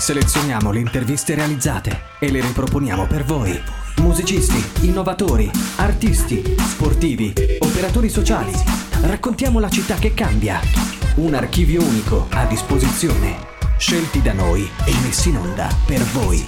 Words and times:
Selezioniamo 0.00 0.72
le 0.72 0.78
interviste 0.78 1.34
realizzate 1.34 2.16
e 2.18 2.32
le 2.32 2.40
riproponiamo 2.40 3.06
per 3.06 3.22
voi. 3.22 3.52
Musicisti, 4.00 4.88
innovatori, 4.88 5.44
artisti, 5.76 6.40
sportivi, 6.56 7.34
operatori 7.60 8.08
sociali. 8.08 8.50
Raccontiamo 9.04 9.60
la 9.60 9.68
città 9.68 9.96
che 9.96 10.14
cambia. 10.14 10.56
Un 11.16 11.34
archivio 11.34 11.84
unico 11.84 12.24
a 12.32 12.46
disposizione. 12.46 13.36
Scelti 13.76 14.22
da 14.22 14.32
noi 14.32 14.64
e 14.88 14.92
messi 15.04 15.28
in 15.28 15.36
onda 15.36 15.68
per 15.84 16.00
voi. 16.16 16.40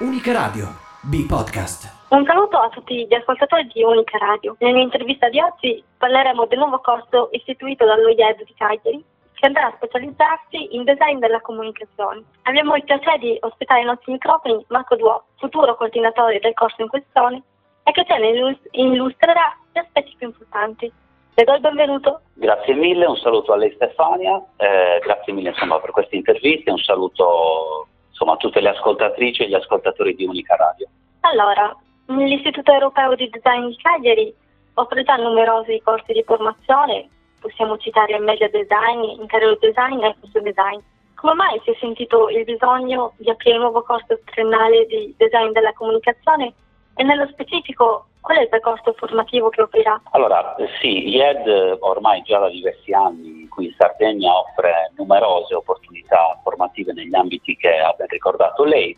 Unica 0.00 0.32
Radio, 0.32 0.72
B-Podcast. 1.02 2.08
Un 2.16 2.24
saluto 2.24 2.56
a 2.56 2.70
tutti 2.70 3.06
gli 3.06 3.14
ascoltatori 3.14 3.68
di 3.68 3.82
Unica 3.82 4.16
Radio. 4.16 4.56
Nella 4.60 4.80
intervista 4.80 5.28
di 5.28 5.38
oggi 5.38 5.84
parleremo 5.98 6.46
del 6.46 6.58
nuovo 6.58 6.80
corso 6.80 7.28
istituito 7.32 7.84
dallo 7.84 8.08
IED 8.08 8.44
di 8.44 8.54
Cagliari 8.56 9.04
che 9.38 9.46
andrà 9.46 9.66
a 9.66 9.74
specializzarsi 9.76 10.74
in 10.74 10.82
design 10.82 11.18
della 11.18 11.40
comunicazione. 11.40 12.24
Abbiamo 12.42 12.74
il 12.74 12.82
piacere 12.82 13.18
di 13.18 13.38
ospitare 13.40 13.80
ai 13.80 13.86
nostri 13.86 14.12
microfoni 14.12 14.64
Marco 14.68 14.96
Duo, 14.96 15.24
futuro 15.36 15.76
coordinatore 15.76 16.40
del 16.40 16.54
corso 16.54 16.82
in 16.82 16.88
questione, 16.88 17.42
e 17.84 17.92
che 17.92 18.04
ce 18.04 18.18
ne 18.18 18.58
illustrerà 18.72 19.56
gli 19.72 19.78
aspetti 19.78 20.14
più 20.18 20.26
importanti. 20.26 20.92
Le 21.34 21.44
do 21.44 21.54
il 21.54 21.60
benvenuto. 21.60 22.20
Grazie 22.34 22.74
mille, 22.74 23.06
un 23.06 23.16
saluto 23.16 23.52
a 23.52 23.56
lei 23.56 23.72
Stefania, 23.74 24.42
eh, 24.56 24.98
grazie 25.04 25.32
mille 25.32 25.50
insomma, 25.50 25.78
per 25.78 25.92
questa 25.92 26.16
intervista 26.16 26.70
e 26.70 26.72
un 26.72 26.78
saluto 26.78 27.86
insomma, 28.08 28.32
a 28.32 28.36
tutte 28.36 28.60
le 28.60 28.70
ascoltatrici 28.70 29.44
e 29.44 29.48
gli 29.48 29.54
ascoltatori 29.54 30.16
di 30.16 30.24
Unica 30.24 30.56
Radio. 30.56 30.88
Allora, 31.20 31.74
l'Istituto 32.06 32.72
Europeo 32.72 33.14
di 33.14 33.30
Design 33.30 33.66
di 33.66 33.76
Cagliari 33.76 34.34
offre 34.74 35.04
già 35.04 35.14
numerosi 35.14 35.80
corsi 35.84 36.12
di 36.12 36.24
formazione 36.24 37.08
possiamo 37.40 37.76
citare 37.78 38.18
media 38.18 38.48
design, 38.48 39.02
interior 39.20 39.58
design 39.58 40.02
e 40.02 40.16
questo 40.18 40.40
design. 40.40 40.78
Come 41.14 41.34
mai 41.34 41.60
si 41.64 41.70
è 41.70 41.76
sentito 41.80 42.28
il 42.28 42.44
bisogno 42.44 43.14
di 43.16 43.28
aprire 43.28 43.56
un 43.56 43.62
nuovo 43.62 43.82
corso 43.82 44.18
triennale 44.24 44.86
di 44.86 45.14
design 45.16 45.50
della 45.52 45.72
comunicazione 45.72 46.52
e 46.94 47.02
nello 47.02 47.26
specifico 47.28 48.06
qual 48.20 48.38
è 48.38 48.42
il 48.42 48.48
percorso 48.48 48.92
formativo 48.92 49.48
che 49.48 49.62
offrirà? 49.62 50.00
Allora, 50.10 50.54
sì, 50.80 51.08
IED 51.08 51.78
ormai 51.80 52.22
già 52.22 52.38
da 52.38 52.48
diversi 52.48 52.92
anni 52.92 53.48
in 53.58 53.74
Sardegna 53.76 54.36
offre 54.36 54.92
numerose 54.96 55.54
opportunità 55.54 56.38
formative 56.42 56.92
negli 56.92 57.14
ambiti 57.14 57.56
che 57.56 57.78
ha 57.78 57.92
ben 57.96 58.06
ricordato 58.08 58.64
lei 58.64 58.96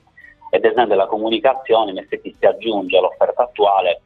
e 0.51 0.59
design 0.59 0.89
della 0.89 1.07
comunicazione 1.07 1.93
in 1.93 1.99
effetti 1.99 2.35
si 2.39 2.45
aggiunge 2.45 2.99
all'offerta 2.99 3.45
attuale 3.45 4.03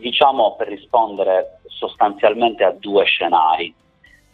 diciamo 0.00 0.56
per 0.56 0.68
rispondere 0.68 1.60
sostanzialmente 1.66 2.64
a 2.64 2.72
due 2.72 3.04
scenari. 3.04 3.72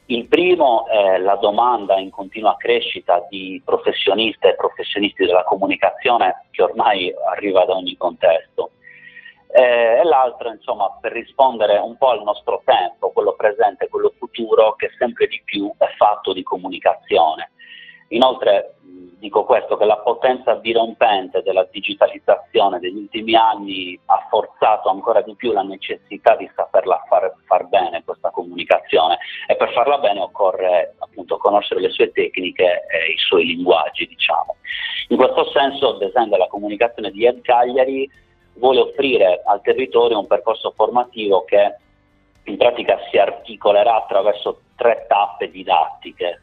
Il 0.06 0.28
primo 0.28 0.86
è 0.86 1.18
la 1.18 1.34
domanda 1.36 1.96
in 1.98 2.10
continua 2.10 2.56
crescita 2.56 3.26
di 3.28 3.60
professioniste 3.64 4.50
e 4.50 4.54
professionisti 4.54 5.26
della 5.26 5.42
comunicazione 5.44 6.46
che 6.52 6.62
ormai 6.62 7.12
arriva 7.28 7.64
da 7.64 7.74
ogni 7.74 7.96
contesto. 7.96 8.70
Eh, 9.48 9.98
e 10.00 10.04
l'altro, 10.04 10.50
insomma, 10.50 10.96
per 11.00 11.12
rispondere 11.12 11.78
un 11.78 11.96
po' 11.96 12.10
al 12.10 12.22
nostro 12.22 12.62
tempo, 12.64 13.10
quello 13.10 13.34
presente 13.34 13.86
e 13.86 13.88
quello 13.88 14.12
futuro, 14.16 14.74
che 14.76 14.90
sempre 14.98 15.26
di 15.26 15.40
più 15.44 15.72
è 15.76 15.86
fatto 15.96 16.32
di 16.32 16.42
comunicazione. 16.42 17.50
Inoltre 18.08 18.75
dico 19.18 19.44
questo, 19.44 19.76
che 19.76 19.84
la 19.84 19.98
potenza 19.98 20.54
dirompente 20.54 21.42
della 21.42 21.66
digitalizzazione 21.70 22.78
degli 22.78 22.96
ultimi 22.96 23.34
anni 23.34 23.98
ha 24.06 24.26
forzato 24.28 24.88
ancora 24.88 25.22
di 25.22 25.34
più 25.34 25.52
la 25.52 25.62
necessità 25.62 26.36
di 26.36 26.50
saperla 26.54 27.02
far, 27.08 27.32
far 27.46 27.66
bene 27.66 28.02
questa 28.04 28.30
comunicazione 28.30 29.18
e 29.46 29.56
per 29.56 29.72
farla 29.72 29.98
bene 29.98 30.20
occorre 30.20 30.94
appunto 30.98 31.38
conoscere 31.38 31.80
le 31.80 31.90
sue 31.90 32.10
tecniche 32.12 32.84
e 32.88 33.12
i 33.12 33.18
suoi 33.18 33.46
linguaggi, 33.46 34.06
diciamo. 34.06 34.56
In 35.08 35.16
questo 35.16 35.50
senso 35.50 35.92
il 35.92 35.98
design 35.98 36.28
della 36.28 36.48
comunicazione 36.48 37.10
di 37.10 37.24
Ed 37.24 37.40
Cagliari 37.42 38.08
vuole 38.54 38.80
offrire 38.80 39.42
al 39.44 39.60
territorio 39.62 40.18
un 40.18 40.26
percorso 40.26 40.72
formativo 40.74 41.44
che 41.44 41.76
in 42.44 42.56
pratica 42.56 42.98
si 43.10 43.18
articolerà 43.18 43.96
attraverso 43.96 44.60
tre 44.76 45.06
tappe 45.08 45.50
didattiche 45.50 46.42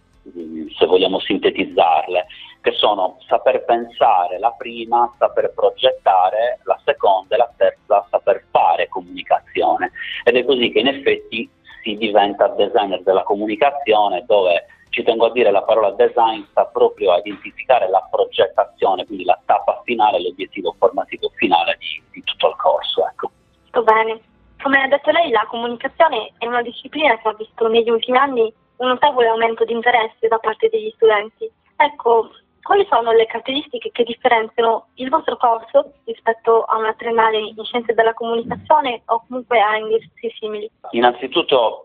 se 0.78 0.86
vogliamo 0.86 1.20
sintetizzarle, 1.20 2.26
che 2.64 2.72
sono 2.72 3.18
saper 3.28 3.66
pensare 3.66 4.40
la 4.40 4.52
prima, 4.58 5.14
saper 5.20 5.52
progettare 5.54 6.60
la 6.64 6.80
seconda 6.86 7.36
e 7.36 7.38
la 7.38 7.52
terza, 7.58 8.08
saper 8.10 8.46
fare 8.52 8.88
comunicazione. 8.88 9.92
Ed 10.24 10.38
è 10.38 10.46
così 10.46 10.72
che 10.72 10.80
in 10.80 10.88
effetti 10.88 11.50
si 11.84 11.98
diventa 11.98 12.48
designer 12.48 13.04
della 13.04 13.24
comunicazione 13.24 14.24
dove 14.26 14.66
ci 14.92 15.04
tengo 15.04 15.26
a 15.26 15.32
dire 15.32 15.52
la 15.52 15.64
parola 15.64 15.92
design 15.92 16.44
sta 16.52 16.66
proprio 16.66 17.12
a 17.12 17.18
identificare 17.18 17.90
la 17.90 18.08
progettazione, 18.10 19.06
quindi 19.06 19.26
la 19.26 19.38
tappa 19.44 19.82
finale, 19.84 20.22
l'obiettivo 20.22 20.74
formativo 20.80 21.30
finale 21.36 21.76
di, 21.80 22.02
di 22.12 22.24
tutto 22.24 22.48
il 22.48 22.56
corso. 22.56 23.06
Ecco. 23.06 23.32
Tutto 23.66 23.84
bene. 23.84 24.22
Come 24.62 24.82
ha 24.82 24.88
detto 24.88 25.12
lei, 25.12 25.32
la 25.32 25.46
comunicazione 25.50 26.32
è 26.38 26.46
una 26.46 26.62
disciplina 26.62 27.18
che 27.18 27.28
ha 27.28 27.34
visto 27.34 27.68
negli 27.68 27.90
ultimi 27.90 28.18
anni 28.18 28.54
un 28.78 28.88
notevole 28.88 29.28
aumento 29.28 29.66
di 29.66 29.74
interesse 29.74 30.30
da 30.30 30.38
parte 30.38 30.70
degli 30.70 30.92
studenti. 30.96 31.52
Ecco, 31.76 32.30
quali 32.64 32.88
sono 32.90 33.12
le 33.12 33.26
caratteristiche 33.26 33.92
che 33.92 34.04
differenziano 34.04 34.88
il 34.96 35.10
vostro 35.10 35.38
corso 35.38 35.94
rispetto 36.06 36.64
a 36.64 36.78
una 36.78 36.94
triennale 36.94 37.38
in 37.40 37.64
scienze 37.64 37.94
della 37.94 38.14
comunicazione 38.14 39.02
o 39.06 39.24
comunque 39.28 39.60
a 39.60 39.78
indirizzi 39.78 40.34
simili? 40.40 40.72
Innanzitutto 40.92 41.84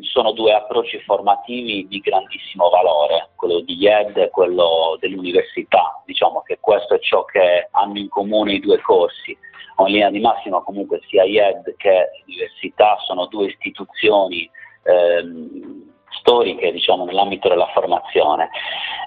sono 0.00 0.32
due 0.32 0.54
approcci 0.54 0.98
formativi 1.00 1.86
di 1.86 1.98
grandissimo 1.98 2.70
valore, 2.70 3.28
quello 3.36 3.60
di 3.60 3.76
IED 3.76 4.16
e 4.16 4.30
quello 4.30 4.96
dell'università. 4.98 6.02
Diciamo 6.06 6.42
che 6.42 6.58
questo 6.58 6.94
è 6.94 6.98
ciò 7.00 7.24
che 7.24 7.68
hanno 7.70 7.98
in 7.98 8.08
comune 8.08 8.54
i 8.54 8.60
due 8.60 8.80
corsi. 8.80 9.36
In 9.76 9.86
linea 9.86 10.10
di 10.10 10.20
massima 10.20 10.62
comunque 10.62 11.00
sia 11.08 11.24
IED 11.24 11.76
che 11.76 12.10
l'università 12.24 12.96
sono 13.04 13.26
due 13.26 13.46
istituzioni 13.46 14.48
ehm, 14.84 15.93
storiche 16.24 16.72
diciamo, 16.72 17.04
nell'ambito 17.04 17.48
della 17.50 17.68
formazione. 17.74 18.48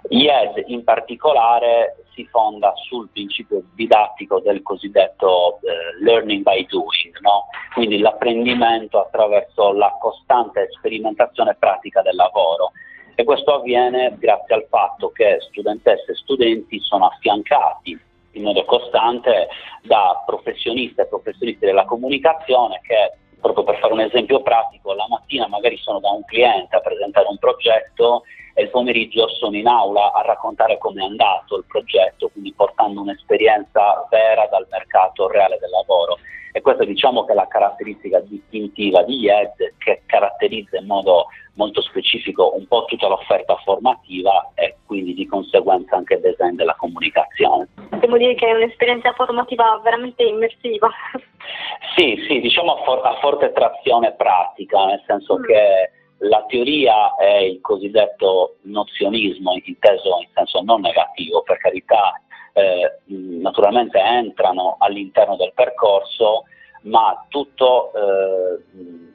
IED 0.10 0.66
in 0.68 0.84
particolare 0.84 2.04
si 2.14 2.26
fonda 2.26 2.72
sul 2.88 3.10
principio 3.10 3.64
didattico 3.74 4.40
del 4.40 4.62
cosiddetto 4.62 5.60
eh, 5.62 6.04
learning 6.04 6.44
by 6.44 6.66
doing, 6.68 7.18
no? 7.22 7.48
quindi 7.74 7.98
l'apprendimento 7.98 9.00
attraverso 9.00 9.74
la 9.74 9.96
costante 10.00 10.68
sperimentazione 10.78 11.56
pratica 11.56 12.02
del 12.02 12.16
lavoro 12.16 12.72
e 13.16 13.24
questo 13.24 13.56
avviene 13.56 14.16
grazie 14.20 14.56
al 14.56 14.68
fatto 14.70 15.10
che 15.10 15.40
studentesse 15.50 16.12
e 16.12 16.16
studenti 16.16 16.80
sono 16.80 17.08
affiancati 17.08 18.00
in 18.32 18.44
modo 18.44 18.64
costante 18.66 19.48
da 19.82 20.22
professionisti 20.24 21.02
e 21.02 21.08
professionisti 21.08 21.66
della 21.66 21.86
comunicazione 21.86 22.80
che 22.84 23.18
proprio 23.42 23.64
per 23.64 23.78
fare 23.80 23.94
un 23.94 24.02
esempio 24.02 24.42
pratico, 24.42 24.94
la 24.94 25.08
mattina 25.10 25.48
magari 25.48 25.78
sono 25.78 26.00
da 26.00 26.10
un 26.10 26.24
cliente 26.26 26.76
a 26.76 26.82
presentare 26.82 27.28
un 27.30 27.38
progetto 27.38 28.24
e 28.54 28.64
il 28.64 28.70
pomeriggio 28.70 29.28
sono 29.30 29.56
in 29.56 29.68
aula 29.68 30.12
a 30.14 30.22
raccontare 30.24 30.78
come 30.80 31.02
è 31.02 31.06
andato 31.06 31.58
il 31.58 31.66
progetto, 31.68 32.30
quindi 32.30 32.54
portando 32.54 33.02
un'esperienza 33.02 34.08
vera 34.10 34.48
dal 34.48 34.68
mercato 34.72 35.28
reale 35.28 35.58
del 35.60 35.70
lavoro. 35.70 36.18
E 36.52 36.62
questa 36.62 36.84
diciamo 36.84 37.24
che 37.24 37.34
è 37.34 37.36
la 37.36 37.48
caratteristica 37.48 38.20
distintiva 38.22 39.04
di 39.04 39.20
IED 39.20 39.76
che 39.78 40.02
caratterizza 40.08 40.78
in 40.78 40.88
modo 40.88 41.28
molto 41.54 41.82
specifico 41.82 42.56
un 42.56 42.66
po' 42.68 42.86
tutta 42.86 43.08
l'offerta 43.08 43.56
formativa 43.58 44.52
e 44.56 44.78
quindi 44.86 45.14
di 45.14 45.28
conseguenza 45.28 45.96
anche 45.96 46.16
il 46.16 46.22
design 46.22 46.56
della 46.56 46.76
comunicazione. 46.76 47.68
Possiamo 47.90 48.18
dire 48.18 48.34
che 48.34 48.48
è 48.48 48.54
un'esperienza 48.54 49.14
formativa 49.14 49.80
veramente 49.84 50.24
immersiva. 50.24 50.90
Sì, 51.96 52.26
sì, 52.28 52.40
diciamo 52.40 52.76
a, 52.76 52.84
for- 52.84 53.06
a 53.06 53.18
forte 53.20 53.52
trazione 53.52 54.14
pratica, 54.14 54.86
nel 54.86 55.04
senso 55.06 55.38
mm. 55.40 55.44
che 55.44 55.92
la 56.20 56.44
teoria 56.48 57.16
è 57.16 57.38
il 57.38 57.62
cosiddetto 57.62 58.58
nozionismo, 58.64 59.54
inteso 59.64 60.20
in 60.22 60.28
senso 60.34 60.62
non 60.62 60.82
negativo, 60.82 61.42
per 61.44 61.58
carità, 61.58 62.20
eh, 62.54 63.00
naturalmente 63.40 64.00
entrano 64.00 64.76
all'interno 64.80 65.36
del 65.36 65.52
percorso, 65.54 66.44
ma 66.84 67.26
tutto 67.30 67.92
eh, 67.94 68.64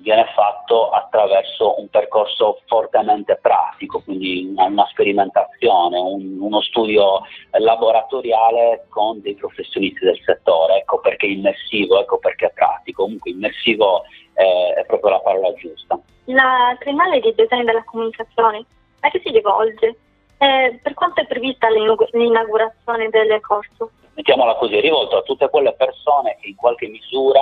viene 0.03 0.27
fatto 0.35 0.91
attraverso 0.91 1.81
un 1.81 1.89
percorso 1.89 2.61
fortemente 2.67 3.39
pratico, 3.41 4.03
quindi 4.03 4.49
una, 4.51 4.65
una 4.65 4.87
sperimentazione, 4.87 5.99
un, 5.99 6.39
uno 6.41 6.61
studio 6.61 7.23
laboratoriale 7.53 8.87
con 8.89 9.21
dei 9.21 9.35
professionisti 9.35 10.05
del 10.05 10.21
settore, 10.25 10.79
ecco 10.79 10.99
perché 10.99 11.27
immersivo, 11.27 12.01
ecco 12.01 12.19
perché 12.19 12.51
pratico, 12.53 13.05
comunque 13.05 13.31
immersivo 13.31 14.03
è, 14.35 14.75
è 14.79 14.85
proprio 14.87 15.13
la 15.13 15.21
parola 15.21 15.53
giusta. 15.55 15.99
La 16.27 16.77
triennale 16.79 17.21
di 17.21 17.33
design 17.35 17.65
della 17.65 17.85
comunicazione 17.85 18.65
a 19.01 19.11
chi 19.11 19.21
si 19.25 19.31
rivolge? 19.31 19.97
Eh, 20.39 20.81
per 20.83 20.95
quanto 20.95 21.21
è 21.21 21.27
prevista 21.27 21.69
l'inaugurazione 21.69 23.09
del 23.09 23.41
corso? 23.41 23.91
Mettiamola 24.15 24.57
così, 24.57 24.77
è 24.77 24.81
rivolto 24.81 25.17
a 25.19 25.23
tutte 25.23 25.49
quelle 25.49 25.73
persone 25.75 26.37
che 26.41 26.49
in 26.49 26.57
qualche 26.57 26.89
misura 26.89 27.41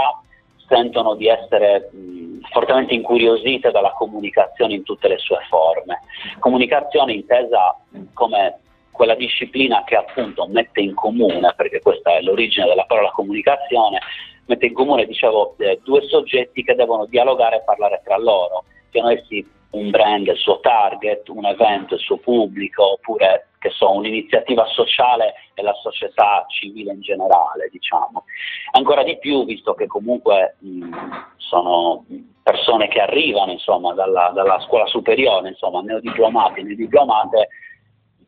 sentono 0.70 1.14
di 1.16 1.26
essere 1.26 1.90
mh, 1.92 2.48
fortemente 2.52 2.94
incuriosite 2.94 3.72
dalla 3.72 3.92
comunicazione 3.92 4.74
in 4.74 4.84
tutte 4.84 5.08
le 5.08 5.18
sue 5.18 5.40
forme. 5.48 6.02
Comunicazione 6.38 7.12
intesa 7.12 7.76
come 8.14 8.60
quella 8.92 9.14
disciplina 9.14 9.82
che 9.84 9.96
appunto 9.96 10.46
mette 10.46 10.80
in 10.80 10.94
comune, 10.94 11.52
perché 11.56 11.80
questa 11.80 12.16
è 12.16 12.22
l'origine 12.22 12.66
della 12.66 12.84
parola 12.84 13.10
comunicazione, 13.10 13.98
mette 14.46 14.66
in 14.66 14.74
comune, 14.74 15.06
dicevo, 15.06 15.54
eh, 15.58 15.80
due 15.82 16.02
soggetti 16.02 16.62
che 16.62 16.74
devono 16.74 17.06
dialogare 17.06 17.56
e 17.56 17.62
parlare 17.64 18.00
tra 18.04 18.18
loro, 18.18 18.64
siano 18.90 19.10
essi 19.10 19.46
un 19.70 19.90
brand, 19.90 20.26
il 20.26 20.36
suo 20.36 20.60
target, 20.60 21.28
un 21.28 21.46
evento, 21.46 21.94
il 21.94 22.00
suo 22.00 22.18
pubblico, 22.18 22.92
oppure 22.92 23.49
che 23.60 23.68
so, 23.70 23.92
un'iniziativa 23.92 24.64
sociale 24.68 25.34
e 25.52 25.62
la 25.62 25.74
società 25.74 26.46
civile 26.48 26.92
in 26.92 27.02
generale, 27.02 27.68
diciamo. 27.70 28.24
Ancora 28.72 29.02
di 29.02 29.18
più, 29.18 29.44
visto 29.44 29.74
che 29.74 29.86
comunque 29.86 30.56
mh, 30.60 30.88
sono 31.36 32.06
persone 32.42 32.88
che 32.88 33.00
arrivano 33.00 33.52
insomma, 33.52 33.92
dalla, 33.92 34.32
dalla, 34.34 34.58
scuola 34.60 34.86
superiore, 34.86 35.50
insomma, 35.50 35.82
neodiplomati, 35.82 36.62
neodiplomate, 36.62 37.48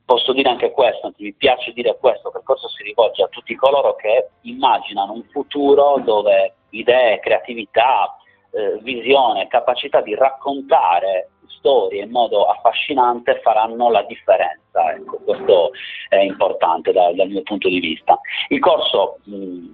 posso 0.05 0.34
dire 0.34 0.50
anche 0.50 0.70
questo, 0.70 1.14
mi 1.17 1.32
piace 1.32 1.73
dire 1.73 1.96
questo, 1.99 2.28
il 2.28 2.35
percorso 2.35 2.69
si 2.69 2.82
rivolge 2.82 3.23
a 3.23 3.28
tutti 3.28 3.55
coloro 3.55 3.94
che 3.94 4.28
immaginano 4.43 5.14
un 5.14 5.25
futuro 5.31 5.99
dove 6.05 6.56
idee, 6.70 7.20
creatività, 7.20 8.19
eh, 8.50 8.78
visione, 8.82 9.49
capacità 9.49 10.02
di 10.02 10.14
raccontare 10.14 11.31
storie 11.62 12.03
in 12.03 12.11
modo 12.11 12.47
affascinante 12.47 13.41
faranno 13.43 13.88
la 13.88 14.03
differenza. 14.03 14.93
Ecco, 14.93 15.20
questo 15.25 15.70
è 16.09 16.17
importante 16.17 16.93
da, 16.93 17.12
dal 17.12 17.29
mio 17.29 17.43
punto 17.43 17.69
di 17.69 17.79
vista. 17.79 18.20
Il 18.49 18.59
corso 18.59 19.19
mh, 19.25 19.67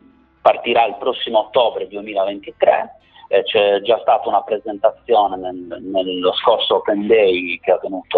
partirà 0.42 0.84
il 0.84 0.96
prossimo 0.98 1.40
ottobre 1.40 1.88
2023. 1.88 2.92
Eh, 3.30 3.42
c'è 3.42 3.80
già 3.82 3.98
stata 4.00 4.28
una 4.28 4.42
presentazione 4.42 5.36
nel, 5.36 5.78
nello 5.82 6.32
scorso 6.32 6.76
Open 6.76 7.06
Day 7.06 7.58
che 7.60 7.72
tenuto 7.78 8.17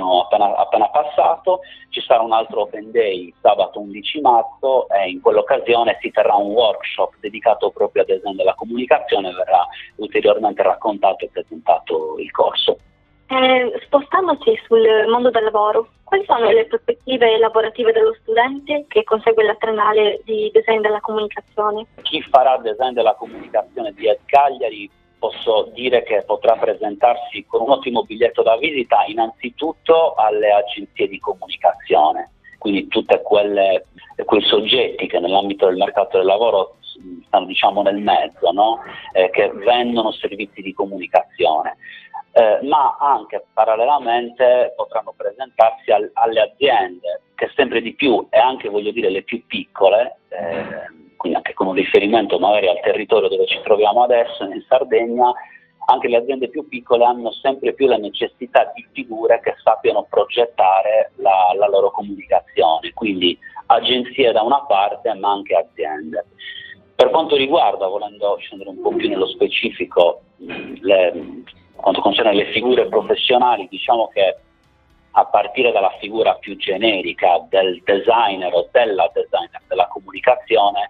dell'anno 0.00 0.22
appena, 0.22 0.56
appena, 0.56 0.88
passato, 0.88 1.60
ci 1.90 2.00
sarà 2.00 2.22
un 2.22 2.32
altro 2.32 2.62
Open 2.62 2.90
Day 2.90 3.32
sabato 3.40 3.80
11 3.80 4.20
marzo 4.20 4.88
e 4.88 5.10
in 5.10 5.20
quell'occasione 5.20 5.98
si 6.00 6.10
terrà 6.10 6.34
un 6.34 6.50
workshop 6.50 7.14
dedicato 7.20 7.70
proprio 7.70 8.02
al 8.02 8.08
design 8.08 8.36
della 8.36 8.54
comunicazione 8.54 9.32
verrà 9.32 9.66
ulteriormente 9.96 10.62
raccontato 10.62 11.24
e 11.24 11.30
presentato 11.30 12.16
il 12.18 12.30
corso. 12.30 12.78
Eh, 13.28 13.80
spostandoci 13.84 14.58
sul 14.66 15.06
mondo 15.08 15.30
del 15.30 15.44
lavoro, 15.44 15.90
quali 16.02 16.24
sono 16.24 16.50
le 16.50 16.66
prospettive 16.66 17.38
lavorative 17.38 17.92
dello 17.92 18.12
studente 18.22 18.86
che 18.88 19.04
consegue 19.04 19.44
la 19.44 19.54
triennale 19.54 20.20
di 20.24 20.50
design 20.52 20.80
della 20.80 20.98
comunicazione? 20.98 21.86
Chi 22.02 22.20
farà 22.22 22.58
design 22.58 22.92
della 22.92 23.14
comunicazione 23.14 23.92
di 23.92 24.08
Ed 24.08 24.18
Cagliari 24.26 24.90
posso 25.20 25.70
dire 25.74 26.02
che 26.02 26.24
potrà 26.24 26.56
presentarsi 26.56 27.44
con 27.46 27.60
un 27.60 27.70
ottimo 27.70 28.02
biglietto 28.02 28.42
da 28.42 28.56
visita 28.56 29.04
innanzitutto 29.06 30.14
alle 30.14 30.50
agenzie 30.50 31.06
di 31.06 31.20
comunicazione, 31.20 32.30
quindi 32.58 32.88
tutti 32.88 33.14
quei 33.22 34.42
soggetti 34.42 35.06
che 35.06 35.20
nell'ambito 35.20 35.66
del 35.66 35.76
mercato 35.76 36.16
del 36.16 36.26
lavoro 36.26 36.76
stanno 37.26 37.46
diciamo 37.46 37.82
nel 37.82 37.98
mezzo, 37.98 38.50
no? 38.50 38.80
eh, 39.12 39.30
che 39.30 39.50
vendono 39.52 40.10
servizi 40.12 40.62
di 40.62 40.72
comunicazione. 40.72 41.76
Eh, 42.32 42.60
ma 42.62 42.96
anche 43.00 43.44
parallelamente 43.52 44.72
potranno 44.76 45.12
presentarsi 45.16 45.90
al, 45.90 46.08
alle 46.14 46.40
aziende 46.40 47.22
che 47.34 47.50
sempre 47.56 47.80
di 47.80 47.92
più 47.94 48.24
e 48.30 48.38
anche 48.38 48.68
voglio 48.68 48.92
dire 48.92 49.10
le 49.10 49.22
più 49.22 49.44
piccole 49.46 50.18
eh, 50.28 50.89
con 51.60 51.68
un 51.68 51.74
riferimento 51.74 52.38
magari 52.38 52.68
al 52.68 52.80
territorio 52.80 53.28
dove 53.28 53.44
ci 53.44 53.60
troviamo 53.62 54.02
adesso, 54.02 54.44
in 54.44 54.64
Sardegna, 54.66 55.30
anche 55.88 56.08
le 56.08 56.16
aziende 56.16 56.48
più 56.48 56.66
piccole 56.66 57.04
hanno 57.04 57.32
sempre 57.32 57.74
più 57.74 57.86
la 57.86 57.98
necessità 57.98 58.72
di 58.74 58.86
figure 58.92 59.40
che 59.40 59.54
sappiano 59.62 60.06
progettare 60.08 61.12
la, 61.16 61.52
la 61.58 61.68
loro 61.68 61.90
comunicazione, 61.90 62.94
quindi 62.94 63.38
agenzie 63.66 64.32
da 64.32 64.40
una 64.40 64.62
parte 64.62 65.12
ma 65.12 65.32
anche 65.32 65.54
aziende. 65.54 66.24
Per 66.94 67.10
quanto 67.10 67.36
riguarda, 67.36 67.86
volendo 67.88 68.38
scendere 68.40 68.70
un 68.70 68.80
po' 68.80 68.94
più 68.94 69.10
nello 69.10 69.26
specifico, 69.26 70.22
le, 70.38 71.42
quanto 71.76 72.00
concerne 72.00 72.32
le 72.32 72.52
figure 72.52 72.88
professionali, 72.88 73.68
diciamo 73.68 74.08
che 74.08 74.34
a 75.10 75.26
partire 75.26 75.72
dalla 75.72 75.94
figura 76.00 76.36
più 76.36 76.56
generica 76.56 77.44
del 77.50 77.82
designer 77.84 78.50
o 78.54 78.66
della 78.72 79.10
designer 79.12 79.60
della 79.68 79.88
comunicazione, 79.88 80.88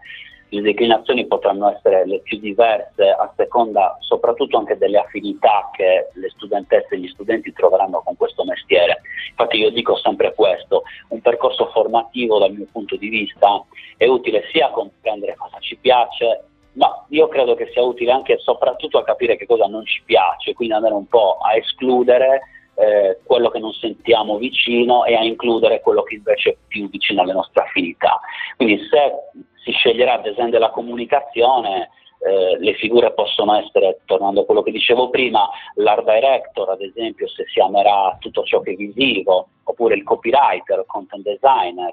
le 0.50 0.60
declinazioni 0.62 1.26
potranno 1.26 1.70
essere 1.70 2.06
le 2.06 2.20
più 2.20 2.38
diverse 2.38 3.08
a 3.08 3.32
seconda 3.36 3.96
soprattutto 4.00 4.58
anche 4.58 4.76
delle 4.76 4.98
affinità 4.98 5.70
che 5.72 6.08
le 6.14 6.28
studentesse 6.30 6.94
e 6.94 6.98
gli 6.98 7.08
studenti 7.08 7.52
troveranno 7.52 8.02
con 8.04 8.16
questo 8.16 8.44
mestiere. 8.44 9.00
Infatti 9.30 9.58
io 9.58 9.70
dico 9.70 9.96
sempre 9.96 10.34
questo, 10.34 10.82
un 11.08 11.20
percorso 11.20 11.70
formativo 11.72 12.38
dal 12.38 12.52
mio 12.52 12.66
punto 12.70 12.96
di 12.96 13.08
vista 13.08 13.64
è 13.96 14.06
utile 14.06 14.44
sia 14.52 14.66
a 14.66 14.70
comprendere 14.70 15.36
cosa 15.36 15.58
ci 15.60 15.76
piace, 15.76 16.44
ma 16.72 17.04
io 17.08 17.28
credo 17.28 17.54
che 17.54 17.70
sia 17.72 17.82
utile 17.82 18.10
anche 18.10 18.34
e 18.34 18.38
soprattutto 18.38 18.98
a 18.98 19.04
capire 19.04 19.36
che 19.36 19.46
cosa 19.46 19.66
non 19.66 19.84
ci 19.84 20.02
piace, 20.04 20.52
quindi 20.54 20.74
andare 20.74 20.94
un 20.94 21.06
po' 21.06 21.38
a 21.38 21.54
escludere 21.54 22.40
eh, 22.74 23.18
quello 23.24 23.50
che 23.50 23.58
non 23.58 23.72
sentiamo 23.72 24.38
vicino 24.38 25.04
e 25.04 25.14
a 25.14 25.22
includere 25.22 25.80
quello 25.80 26.02
che 26.02 26.14
invece 26.14 26.50
è 26.50 26.56
più 26.66 26.88
vicino 26.88 27.22
alle 27.22 27.34
nostre 27.34 27.62
affinità. 27.62 28.20
Quindi 28.56 28.78
se 28.88 29.48
si 29.62 29.72
sceglierà 29.72 30.18
design 30.18 30.50
della 30.50 30.70
comunicazione, 30.70 31.90
eh, 32.20 32.58
le 32.58 32.74
figure 32.74 33.12
possono 33.12 33.54
essere, 33.58 34.00
tornando 34.04 34.42
a 34.42 34.44
quello 34.44 34.62
che 34.62 34.70
dicevo 34.70 35.08
prima, 35.08 35.48
l'art 35.76 36.04
director 36.04 36.68
ad 36.68 36.82
esempio 36.82 37.26
se 37.28 37.44
si 37.46 37.60
amerà 37.60 38.16
tutto 38.20 38.42
ciò 38.42 38.60
che 38.60 38.72
è 38.72 38.76
visivo, 38.76 39.48
oppure 39.64 39.94
il 39.94 40.02
copywriter, 40.02 40.84
content 40.86 41.22
designer, 41.22 41.92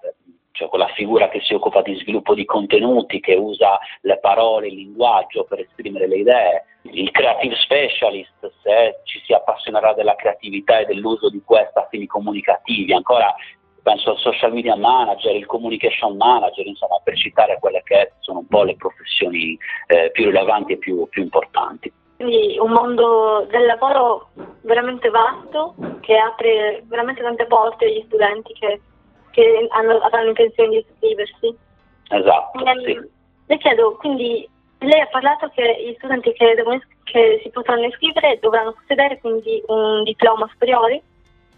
cioè 0.52 0.70
quella 0.70 0.88
figura 0.96 1.30
che 1.30 1.40
si 1.42 1.54
occupa 1.54 1.82
di 1.82 1.96
sviluppo 1.98 2.34
di 2.34 2.44
contenuti, 2.44 3.20
che 3.20 3.36
usa 3.36 3.80
le 4.02 4.18
parole, 4.18 4.68
il 4.68 4.76
linguaggio 4.76 5.44
per 5.44 5.60
esprimere 5.60 6.08
le 6.08 6.18
idee, 6.18 6.66
il 6.92 7.12
creative 7.12 7.56
specialist 7.56 8.52
se 8.64 9.02
ci 9.04 9.22
si 9.24 9.34
appassionerà 9.34 9.94
della 9.94 10.16
creatività 10.16 10.80
e 10.80 10.86
dell'uso 10.86 11.30
di 11.30 11.42
questa 11.46 11.82
a 11.82 11.88
fini 11.90 12.08
comunicativi, 12.08 12.92
ancora 12.92 13.34
penso 13.88 14.12
al 14.12 14.18
social 14.18 14.52
media 14.52 14.76
manager, 14.76 15.34
il 15.34 15.46
communication 15.46 16.18
manager, 16.18 16.66
insomma 16.66 17.00
per 17.02 17.16
citare 17.16 17.58
quelle 17.62 17.82
che 17.86 18.12
sono 18.20 18.40
un 18.40 18.48
po' 18.48 18.64
le 18.64 18.76
professioni 18.76 19.58
eh, 19.88 20.12
più 20.12 20.26
rilevanti 20.26 20.74
e 20.74 20.78
più, 20.78 21.08
più 21.08 21.24
importanti. 21.24 21.90
Quindi 22.18 22.58
un 22.60 22.72
mondo 22.72 23.48
del 23.50 23.66
lavoro 23.66 24.30
veramente 24.64 25.10
vasto 25.10 25.76
che 26.02 26.18
apre 26.18 26.84
veramente 26.88 27.22
tante 27.22 27.46
porte 27.46 27.86
agli 27.86 28.04
studenti 28.08 28.52
che 28.54 28.82
che 29.38 29.68
hanno, 29.70 30.00
avranno 30.00 30.30
intenzione 30.30 30.70
di 30.70 30.86
iscriversi. 30.90 31.56
Esatto. 32.10 32.66
E, 32.66 32.74
sì. 32.84 33.10
Le 33.46 33.58
chiedo, 33.60 33.96
quindi 33.98 34.50
lei 34.80 35.00
ha 35.00 35.08
parlato 35.08 35.50
che 35.54 35.86
gli 35.86 35.94
studenti 35.98 36.34
che, 36.34 36.56
devono, 36.56 36.82
che 37.04 37.40
si 37.44 37.50
potranno 37.52 37.86
iscrivere 37.86 38.40
dovranno 38.42 38.74
possedere 38.74 39.20
quindi 39.20 39.62
un 39.68 40.04
diploma 40.04 40.48
superiore. 40.52 41.04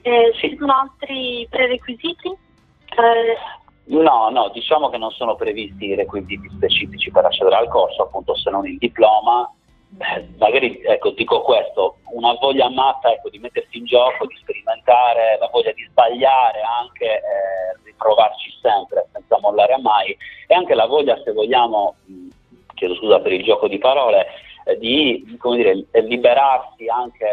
Eh. 0.01 0.33
Ci 0.35 0.55
sono 0.57 0.73
altri 0.73 1.47
prerequisiti? 1.49 2.29
Eh, 2.29 3.95
no, 3.95 4.29
no, 4.29 4.49
diciamo 4.49 4.89
che 4.89 4.97
non 4.97 5.11
sono 5.11 5.35
previsti 5.35 5.95
requisiti 5.95 6.49
specifici 6.55 7.11
per 7.11 7.25
accedere 7.25 7.55
al 7.55 7.67
corso, 7.69 8.03
appunto 8.03 8.35
se 8.35 8.49
non 8.49 8.65
il 8.65 8.77
diploma 8.77 9.51
eh, 9.97 10.27
magari 10.37 10.81
ecco, 10.83 11.09
dico 11.11 11.41
questo, 11.41 11.97
una 12.11 12.33
voglia 12.39 12.69
matta 12.69 13.11
ecco, 13.11 13.29
di 13.29 13.39
mettersi 13.39 13.79
in 13.79 13.85
gioco, 13.85 14.27
di 14.27 14.35
sperimentare, 14.39 15.37
la 15.39 15.49
voglia 15.51 15.71
di 15.71 15.83
sbagliare 15.89 16.61
anche, 16.61 17.05
eh, 17.05 17.83
di 17.83 17.93
provarci 17.97 18.51
sempre 18.61 19.07
senza 19.11 19.39
mollare 19.39 19.77
mai 19.79 20.15
e 20.47 20.53
anche 20.53 20.75
la 20.75 20.85
voglia, 20.85 21.19
se 21.23 21.31
vogliamo, 21.31 21.95
mh, 22.05 22.27
chiedo 22.75 22.95
scusa 22.95 23.19
per 23.19 23.33
il 23.33 23.43
gioco 23.43 23.67
di 23.67 23.79
parole, 23.79 24.27
eh, 24.65 24.77
di 24.77 25.37
dire, 25.41 25.85
liberarsi 26.03 26.87
anche 26.87 27.27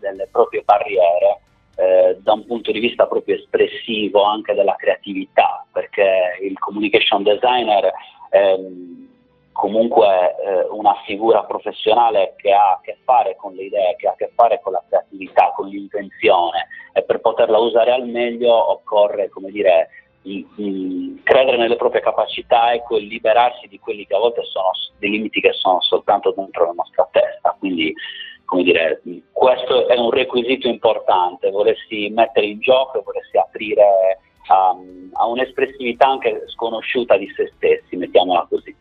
delle 0.00 0.28
proprie 0.32 0.62
barriere. 0.62 1.42
Eh, 1.76 2.18
da 2.20 2.34
un 2.34 2.46
punto 2.46 2.70
di 2.70 2.78
vista 2.78 3.06
proprio 3.06 3.34
espressivo 3.34 4.22
anche 4.22 4.54
della 4.54 4.76
creatività 4.76 5.66
perché 5.72 6.38
il 6.40 6.56
communication 6.56 7.24
designer 7.24 7.92
ehm, 8.30 9.04
comunque 9.50 10.36
eh, 10.36 10.66
una 10.70 10.94
figura 11.06 11.44
professionale 11.44 12.34
che 12.36 12.52
ha 12.52 12.72
a 12.72 12.80
che 12.82 12.98
fare 13.04 13.36
con 13.36 13.54
le 13.54 13.64
idee, 13.64 13.96
che 13.96 14.08
ha 14.08 14.12
a 14.12 14.16
che 14.16 14.30
fare 14.34 14.60
con 14.62 14.72
la 14.72 14.82
creatività, 14.86 15.52
con 15.54 15.68
l'intenzione 15.68 16.66
e 16.92 17.02
per 17.02 17.20
poterla 17.20 17.58
usare 17.58 17.92
al 17.92 18.06
meglio 18.06 18.52
occorre, 18.52 19.28
come 19.28 19.50
dire, 19.50 19.88
i, 20.22 20.46
i, 20.56 21.20
credere 21.22 21.56
nelle 21.56 21.76
proprie 21.76 22.02
capacità 22.02 22.72
e 22.72 22.76
ecco, 22.76 22.96
liberarsi 22.96 23.68
di 23.68 23.78
quelli 23.78 24.06
che 24.06 24.14
a 24.14 24.18
volte 24.18 24.42
sono 24.44 24.70
dei 24.98 25.10
limiti 25.10 25.40
che 25.40 25.52
sono 25.52 25.80
soltanto 25.80 26.32
dentro 26.36 26.66
la 26.66 26.72
nostra 26.72 27.08
testa. 27.10 27.54
Quindi, 27.58 27.94
come 28.44 28.62
dire, 28.62 29.02
questo 29.32 29.88
è 29.88 29.98
un 29.98 30.10
requisito 30.10 30.68
importante, 30.68 31.50
volersi 31.50 32.08
mettere 32.10 32.46
in 32.46 32.60
gioco 32.60 33.02
volersi 33.02 33.36
aprire 33.36 33.82
a, 34.48 34.76
a 35.12 35.26
un'espressività 35.26 36.06
anche 36.06 36.44
sconosciuta 36.48 37.16
di 37.16 37.32
se 37.34 37.52
stessi, 37.56 37.96
mettiamola 37.96 38.46
così. 38.48 38.74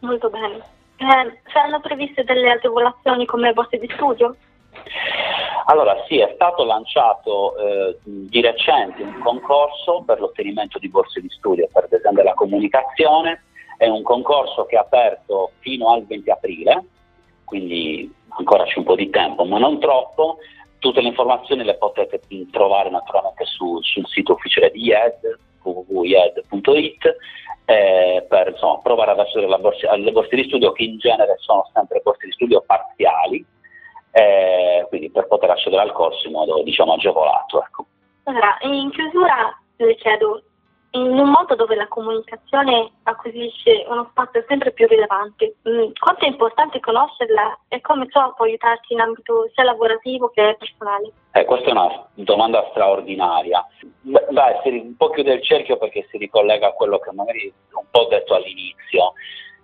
Molto 0.00 0.30
bene. 0.30 0.56
Eh, 0.96 1.40
saranno 1.52 1.80
previste 1.80 2.24
delle 2.24 2.50
agevolazioni 2.50 3.26
come 3.26 3.52
borse 3.52 3.78
di 3.78 3.90
studio? 3.94 4.36
Allora 5.66 5.96
sì, 6.06 6.18
è 6.18 6.30
stato 6.34 6.64
lanciato 6.64 7.56
eh, 7.56 7.98
di 8.02 8.40
recente 8.40 9.02
un 9.02 9.18
concorso 9.20 10.02
per 10.04 10.20
l'ottenimento 10.20 10.78
di 10.78 10.88
borse 10.88 11.20
di 11.20 11.28
studio 11.30 11.68
per 11.72 11.88
design 11.88 12.14
della 12.14 12.34
comunicazione, 12.34 13.44
è 13.78 13.88
un 13.88 14.02
concorso 14.02 14.66
che 14.66 14.76
è 14.76 14.78
aperto 14.78 15.52
fino 15.60 15.90
al 15.90 16.04
20 16.04 16.30
aprile, 16.30 16.84
quindi 17.44 18.12
ancora 18.36 18.64
c'è 18.64 18.78
un 18.78 18.84
po' 18.84 18.94
di 18.94 19.10
tempo, 19.10 19.44
ma 19.44 19.58
non 19.58 19.78
troppo. 19.78 20.38
Tutte 20.78 21.00
le 21.00 21.08
informazioni 21.08 21.64
le 21.64 21.76
potete 21.76 22.20
trovare 22.50 22.90
naturalmente 22.90 23.44
su, 23.46 23.80
sul 23.80 24.06
sito 24.06 24.34
ufficiale 24.34 24.70
di 24.70 24.84
IED, 24.84 25.38
www.ied.it, 25.62 27.16
eh, 27.64 28.26
per 28.28 28.48
insomma, 28.48 28.78
provare 28.80 29.12
ad 29.12 29.18
accedere 29.20 29.52
alle 29.88 30.12
borse 30.12 30.36
di 30.36 30.44
studio 30.44 30.72
che 30.72 30.82
in 30.82 30.98
genere 30.98 31.36
sono 31.38 31.68
sempre 31.72 32.00
borse 32.02 32.26
di 32.26 32.32
studio 32.32 32.62
parziali, 32.66 33.44
eh, 34.12 34.84
quindi 34.88 35.10
per 35.10 35.26
poter 35.26 35.50
accedere 35.50 35.82
al 35.82 35.92
corso 35.92 36.26
in 36.26 36.32
modo 36.34 36.62
diciamo 36.62 36.92
agevolato. 36.92 37.62
Ecco. 37.62 37.86
Allora, 38.24 38.56
in 38.60 38.90
chiusura 38.90 39.58
le 39.76 39.94
chiedo, 39.96 40.42
in 40.94 41.18
un 41.18 41.30
mondo 41.30 41.56
dove 41.56 41.74
la 41.74 41.88
comunicazione 41.88 42.90
acquisisce 43.02 43.84
uno 43.88 44.06
spazio 44.10 44.44
sempre 44.46 44.72
più 44.72 44.86
rilevante, 44.86 45.56
mm, 45.68 45.90
quanto 45.98 46.24
è 46.24 46.28
importante 46.28 46.78
conoscerla 46.78 47.58
e 47.68 47.80
come 47.80 48.08
ciò 48.10 48.32
può 48.34 48.44
aiutarci 48.44 48.92
in 48.92 49.00
ambito 49.00 49.50
sia 49.54 49.64
lavorativo 49.64 50.28
che 50.28 50.56
personale? 50.56 51.12
Eh, 51.32 51.44
questa 51.44 51.68
è 51.68 51.72
una 51.72 52.06
domanda 52.14 52.64
straordinaria. 52.70 53.66
Beh, 54.02 54.60
si 54.62 54.68
un 54.68 54.96
po' 54.96 55.10
chiude 55.10 55.34
il 55.34 55.42
cerchio 55.42 55.78
perché 55.78 56.06
si 56.10 56.18
ricollega 56.18 56.68
a 56.68 56.72
quello 56.72 56.98
che 56.98 57.10
magari 57.12 57.52
un 57.72 57.86
po' 57.90 58.00
ho 58.00 58.08
detto 58.08 58.34
all'inizio. 58.34 59.14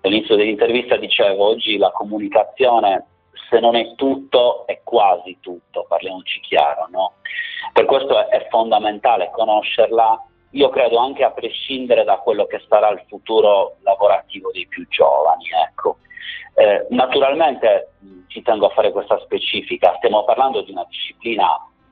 All'inizio 0.02 0.34
dell'intervista 0.34 0.96
dicevo, 0.96 1.44
oggi 1.44 1.76
la 1.76 1.92
comunicazione 1.92 3.06
se 3.48 3.58
non 3.58 3.74
è 3.74 3.94
tutto, 3.96 4.64
è 4.66 4.80
quasi 4.84 5.38
tutto, 5.40 5.84
parliamoci 5.88 6.40
chiaro, 6.40 6.86
no? 6.90 7.14
Per 7.72 7.84
questo 7.84 8.18
è, 8.18 8.26
è 8.26 8.48
fondamentale 8.48 9.30
conoscerla, 9.32 10.24
io 10.50 10.68
credo 10.68 10.98
anche 10.98 11.24
a 11.24 11.30
prescindere 11.30 12.04
da 12.04 12.16
quello 12.16 12.46
che 12.46 12.62
sarà 12.68 12.90
il 12.90 13.02
futuro 13.08 13.76
lavorativo 13.82 14.50
dei 14.52 14.66
più 14.66 14.86
giovani, 14.88 15.44
ecco. 15.68 15.98
Eh, 16.54 16.86
naturalmente 16.90 17.92
ci 18.26 18.42
tengo 18.42 18.66
a 18.66 18.70
fare 18.70 18.92
questa 18.92 19.18
specifica, 19.20 19.94
stiamo 19.96 20.24
parlando 20.24 20.62
di 20.62 20.72
una 20.72 20.84
disciplina 20.88 21.46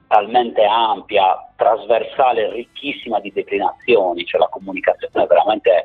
talmente 0.08 0.64
ampia, 0.64 1.52
trasversale, 1.54 2.50
ricchissima 2.50 3.20
di 3.20 3.30
declinazioni, 3.30 4.24
cioè 4.24 4.40
la 4.40 4.48
comunicazione 4.48 5.26
veramente 5.26 5.84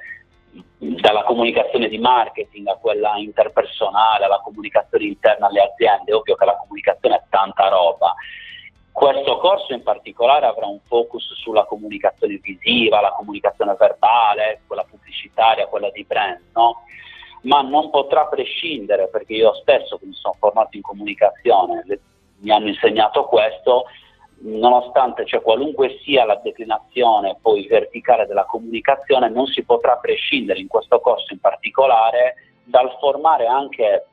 dalla 0.77 1.23
comunicazione 1.23 1.87
di 1.87 1.97
marketing 1.97 2.67
a 2.67 2.77
quella 2.77 3.15
interpersonale, 3.17 4.25
alla 4.25 4.41
comunicazione 4.43 5.05
interna 5.05 5.47
alle 5.47 5.61
aziende, 5.61 6.13
ovvio 6.13 6.35
che 6.35 6.45
la 6.45 6.57
comunicazione 6.57 7.15
è 7.15 7.23
tanta 7.29 7.69
roba. 7.69 8.13
Questo 8.93 9.37
corso 9.39 9.73
in 9.73 9.81
particolare 9.81 10.45
avrà 10.45 10.67
un 10.67 10.79
focus 10.85 11.33
sulla 11.33 11.65
comunicazione 11.65 12.39
visiva, 12.41 13.01
la 13.01 13.11
comunicazione 13.11 13.75
verbale, 13.77 14.61
quella 14.67 14.85
pubblicitaria, 14.87 15.65
quella 15.65 15.89
di 15.89 16.05
brand, 16.05 16.39
no? 16.53 16.83
ma 17.41 17.61
non 17.61 17.89
potrà 17.89 18.27
prescindere, 18.27 19.09
perché 19.09 19.33
io 19.33 19.55
stesso 19.55 19.97
che 19.97 20.05
mi 20.05 20.13
sono 20.13 20.35
formato 20.37 20.77
in 20.77 20.83
comunicazione, 20.83 21.83
mi 22.37 22.51
hanno 22.51 22.67
insegnato 22.67 23.25
questo, 23.25 23.85
nonostante 24.41 25.25
cioè, 25.25 25.41
qualunque 25.41 25.99
sia 26.03 26.23
la 26.23 26.35
declinazione 26.35 27.37
poi 27.41 27.65
verticale 27.65 28.27
della 28.27 28.45
comunicazione, 28.45 29.27
non 29.27 29.47
si 29.47 29.63
potrà 29.63 29.97
prescindere 29.97 30.59
in 30.59 30.67
questo 30.67 30.99
corso 30.99 31.33
in 31.33 31.39
particolare 31.39 32.35
dal 32.63 32.95
formare 32.99 33.47
anche 33.47 34.05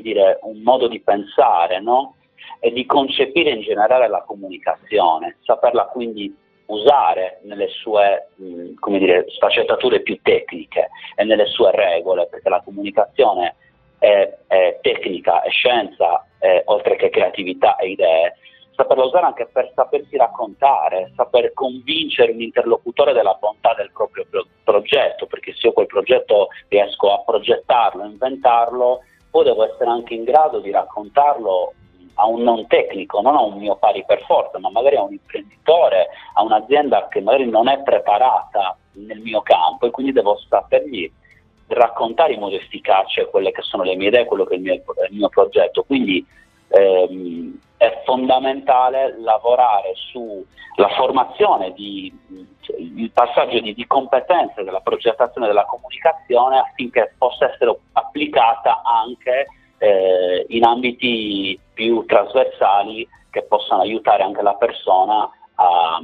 dire, 0.00 0.38
un 0.42 0.60
modo 0.62 0.86
di 0.86 1.00
pensare 1.00 1.80
no? 1.80 2.14
E 2.60 2.72
di 2.72 2.86
concepire 2.86 3.50
in 3.50 3.60
generale 3.60 4.08
la 4.08 4.22
comunicazione, 4.22 5.38
saperla 5.42 5.84
quindi 5.86 6.34
usare 6.66 7.40
nelle 7.44 7.68
sue 7.68 8.28
mh, 8.34 8.98
dire, 8.98 9.24
sfaccettature 9.28 10.00
più 10.00 10.20
tecniche 10.22 10.90
e 11.16 11.24
nelle 11.24 11.46
sue 11.46 11.70
regole, 11.70 12.26
perché 12.26 12.48
la 12.48 12.62
comunicazione 12.62 13.54
è, 13.98 14.36
è 14.46 14.78
tecnica, 14.80 15.42
è 15.42 15.50
scienza, 15.50 16.26
è, 16.38 16.62
oltre 16.66 16.96
che 16.96 17.10
creatività 17.10 17.76
e 17.76 17.90
idee, 17.90 18.36
saperla 18.74 19.04
usare 19.04 19.26
anche 19.26 19.46
per 19.46 19.72
sapersi 19.74 20.16
raccontare, 20.16 21.12
saper 21.16 21.52
convincere 21.52 22.32
un 22.32 22.40
interlocutore 22.40 23.12
della 23.12 23.36
bontà 23.40 23.74
del 23.74 23.90
proprio 23.92 24.24
pro- 24.30 24.46
progetto, 24.62 25.26
perché 25.26 25.52
se 25.54 25.66
io 25.66 25.72
quel 25.72 25.86
progetto 25.86 26.48
riesco 26.68 27.12
a 27.12 27.22
progettarlo, 27.22 28.04
inventarlo, 28.04 29.02
poi 29.30 29.44
devo 29.44 29.64
essere 29.64 29.90
anche 29.90 30.14
in 30.14 30.24
grado 30.24 30.60
di 30.60 30.70
raccontarlo 30.70 31.72
a 32.18 32.26
un 32.26 32.42
non 32.42 32.66
tecnico, 32.66 33.20
non 33.20 33.36
a 33.36 33.42
un 33.42 33.58
mio 33.58 33.76
pari 33.76 34.04
per 34.04 34.22
forza, 34.24 34.58
ma 34.58 34.70
magari 34.70 34.96
a 34.96 35.02
un 35.02 35.12
imprenditore, 35.12 36.08
a 36.34 36.42
un'azienda 36.42 37.08
che 37.08 37.20
magari 37.20 37.48
non 37.48 37.68
è 37.68 37.80
preparata 37.80 38.76
nel 38.92 39.20
mio 39.20 39.40
campo 39.42 39.86
e 39.86 39.90
quindi 39.90 40.12
devo 40.12 40.36
sapergli 40.48 41.10
raccontare 41.68 42.32
in 42.32 42.40
modo 42.40 42.56
efficace 42.56 43.26
quelle 43.26 43.52
che 43.52 43.62
sono 43.62 43.82
le 43.82 43.94
mie 43.94 44.08
idee, 44.08 44.24
quello 44.24 44.44
che 44.44 44.54
è 44.54 44.56
il 44.56 44.62
mio, 44.62 44.74
il 44.74 44.84
mio 45.16 45.28
progetto. 45.28 45.84
Quindi 45.84 46.24
ehm, 46.68 47.58
è 47.76 48.02
fondamentale 48.04 49.16
lavorare 49.20 49.92
sulla 49.94 50.88
formazione, 50.96 51.72
di, 51.72 52.12
cioè, 52.60 52.76
il 52.78 53.10
passaggio 53.12 53.60
di, 53.60 53.74
di, 53.74 53.86
competenze 53.86 54.64
della 54.64 54.80
progettazione 54.80 55.46
della 55.46 55.66
comunicazione 55.66 56.58
affinché 56.58 57.14
possa 57.16 57.52
essere 57.52 57.78
applicata 57.92 58.82
anche 58.82 59.46
eh, 59.78 60.46
in 60.48 60.64
ambiti 60.64 61.58
più 61.78 62.04
trasversali 62.06 63.08
che 63.30 63.44
possano 63.44 63.82
aiutare 63.82 64.24
anche 64.24 64.42
la 64.42 64.54
persona 64.54 65.30
a, 65.54 66.00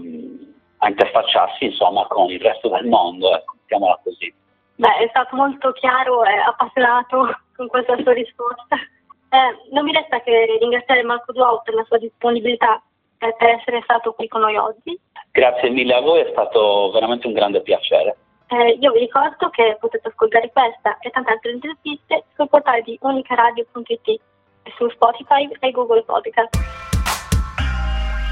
a 0.78 0.88
interfacciarsi 0.88 1.64
insomma, 1.64 2.06
con 2.06 2.30
il 2.30 2.40
resto 2.40 2.68
del 2.68 2.86
mondo, 2.86 3.34
ecco, 3.34 3.56
mettiamola 3.58 3.98
così. 4.04 4.32
Beh, 4.76 4.96
è 4.98 5.08
stato 5.08 5.34
molto 5.34 5.72
chiaro 5.72 6.22
e 6.22 6.36
appassionato 6.46 7.40
con 7.56 7.66
questa 7.66 7.96
sua 8.00 8.12
risposta. 8.12 8.76
Eh, 8.76 9.72
non 9.72 9.82
mi 9.82 9.92
resta 9.92 10.20
che 10.20 10.58
ringraziare 10.60 11.02
Marco 11.02 11.32
Duau 11.32 11.60
per 11.64 11.74
la 11.74 11.84
sua 11.84 11.98
disponibilità 11.98 12.80
e 13.18 13.34
per 13.36 13.48
essere 13.48 13.80
stato 13.82 14.12
qui 14.12 14.28
con 14.28 14.42
noi 14.42 14.56
oggi. 14.56 14.96
Grazie 15.32 15.70
mille 15.70 15.94
a 15.94 16.00
voi, 16.00 16.20
è 16.20 16.30
stato 16.30 16.92
veramente 16.92 17.26
un 17.26 17.32
grande 17.32 17.62
piacere. 17.62 18.16
Eh, 18.46 18.78
io 18.80 18.92
vi 18.92 19.00
ricordo 19.00 19.50
che 19.50 19.76
potete 19.80 20.06
ascoltare 20.06 20.52
questa 20.52 20.98
e 21.00 21.10
tante 21.10 21.32
altre 21.32 21.50
interviste 21.50 22.26
sul 22.36 22.48
portale 22.48 22.82
di 22.82 22.96
unicaradio.it 23.00 24.20
su 24.76 24.88
Spotify 24.90 25.48
e 25.60 25.70
Google 25.70 26.02
Podcast. 26.04 26.58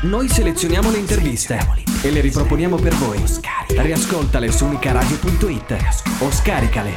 Noi 0.03 0.29
selezioniamo 0.29 0.91
le 0.91 0.99
interviste 0.99 1.59
e 2.03 2.11
le 2.11 2.21
riproponiamo 2.21 2.77
per 2.77 2.95
voi. 2.95 3.23
Riascoltale 3.69 4.51
su 4.51 4.65
unicaradio.it 4.65 6.21
o 6.21 6.31
scaricale. 6.31 6.95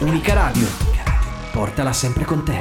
Unica 0.00 0.34
Radio. 0.34 0.66
Portala 1.52 1.92
sempre 1.92 2.24
con 2.24 2.44
te. 2.44 2.50